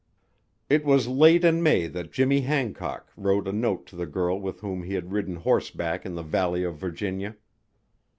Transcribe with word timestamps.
It 0.67 0.83
was 0.83 1.07
late 1.07 1.45
in 1.45 1.61
May 1.61 1.85
that 1.85 2.11
Jimmy 2.11 2.41
Hancock 2.41 3.13
wrote 3.15 3.47
a 3.47 3.53
note 3.53 3.85
to 3.85 3.95
the 3.95 4.07
girl 4.07 4.41
with 4.41 4.61
whom 4.61 4.81
he 4.81 4.95
had 4.95 5.11
ridden 5.11 5.35
horseback 5.35 6.07
in 6.07 6.15
the 6.15 6.23
Valley 6.23 6.63
of 6.63 6.75
Virginia. 6.75 7.35